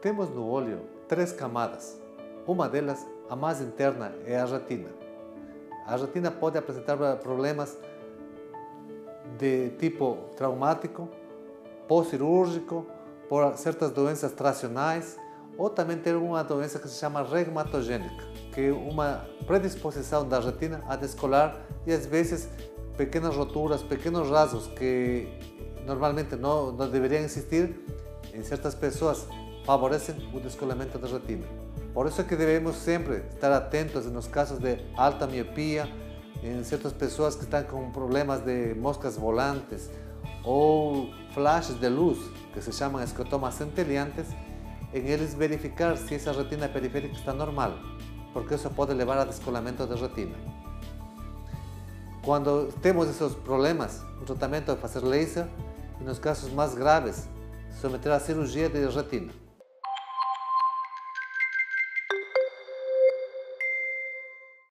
Temos 0.00 0.30
no 0.30 0.46
olho 0.46 0.80
três 1.06 1.30
camadas. 1.30 2.00
Uma 2.46 2.68
delas, 2.68 3.06
a 3.28 3.36
mais 3.36 3.60
interna, 3.60 4.14
é 4.24 4.38
a 4.38 4.46
retina. 4.46 4.88
A 5.86 5.94
retina 5.94 6.30
pode 6.30 6.56
apresentar 6.56 6.96
problemas 7.16 7.76
de 9.36 9.70
tipo 9.78 10.16
traumático, 10.36 11.06
pós-cirúrgico, 11.86 12.86
por 13.28 13.54
certas 13.58 13.90
doenças 13.90 14.32
tracionais, 14.32 15.18
ou 15.58 15.68
também 15.68 15.98
ter 15.98 16.16
uma 16.16 16.42
doença 16.42 16.78
que 16.78 16.88
se 16.88 16.98
chama 16.98 17.22
regmatogênica, 17.22 18.24
que 18.54 18.68
é 18.68 18.72
uma 18.72 19.26
predisposição 19.46 20.26
da 20.26 20.40
retina 20.40 20.82
a 20.88 20.96
descolar 20.96 21.60
e 21.86 21.92
às 21.92 22.06
vezes 22.06 22.48
pequenas 22.96 23.36
roturas, 23.36 23.82
pequenos 23.82 24.30
rasgos 24.30 24.66
que 24.68 25.28
normalmente 25.84 26.36
não, 26.36 26.72
não 26.72 26.90
deveriam 26.90 27.20
existir, 27.20 27.78
em 28.32 28.42
certas 28.42 28.74
pessoas 28.74 29.26
favorecem 29.70 30.16
o 30.34 30.40
descolamento 30.40 30.98
da 30.98 31.06
retina. 31.06 31.46
Por 31.94 32.04
isso 32.08 32.20
é 32.20 32.24
que 32.24 32.34
devemos 32.34 32.74
sempre 32.74 33.18
estar 33.32 33.52
atentos 33.52 34.04
nos 34.06 34.26
casos 34.26 34.58
de 34.58 34.80
alta 34.96 35.28
miopia, 35.28 35.88
em 36.42 36.64
certas 36.64 36.92
pessoas 36.92 37.36
que 37.36 37.44
estão 37.44 37.62
com 37.62 37.88
problemas 37.92 38.40
de 38.40 38.74
moscas 38.74 39.16
volantes 39.16 39.88
ou 40.42 41.08
flashes 41.32 41.78
de 41.78 41.88
luz, 41.88 42.18
que 42.52 42.60
se 42.60 42.72
chamam 42.72 43.00
escotomas 43.00 43.54
centelhantes, 43.54 44.26
em 44.92 45.06
eles 45.06 45.34
verificar 45.34 45.96
se 45.96 46.16
essa 46.16 46.32
retina 46.32 46.68
periférica 46.68 47.14
está 47.14 47.32
normal, 47.32 47.74
porque 48.32 48.56
isso 48.56 48.68
pode 48.70 48.92
levar 48.92 49.18
a 49.18 49.24
descolamento 49.24 49.86
da 49.86 49.94
retina. 49.94 50.34
Quando 52.24 52.72
temos 52.82 53.08
esses 53.08 53.36
problemas, 53.36 54.02
o 54.20 54.24
tratamento 54.24 54.72
é 54.72 54.74
fazer 54.74 55.04
laser 55.04 55.46
e 56.00 56.02
nos 56.02 56.18
casos 56.18 56.52
mais 56.52 56.74
graves, 56.74 57.28
submeter 57.80 58.10
a 58.10 58.18
cirurgia 58.18 58.68
de 58.68 58.84
retina. 58.88 59.49